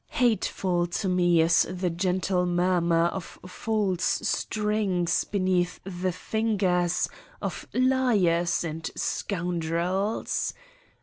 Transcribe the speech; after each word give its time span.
Hateful 0.13 0.87
to 0.87 1.07
me 1.07 1.41
is 1.41 1.61
the 1.69 1.91
gentle 1.91 2.47
murmur 2.47 3.03
of 3.09 3.37
false 3.45 4.03
strings 4.23 5.25
beneath 5.25 5.79
the 5.83 6.11
fingers 6.11 7.07
of 7.39 7.67
liars 7.71 8.63
and 8.63 8.89
scoundrels. 8.95 10.55